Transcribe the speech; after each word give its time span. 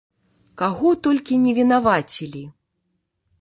Каго 0.61 0.93
толькі 1.07 1.37
не 1.43 1.53
вінавацілі! 1.59 2.43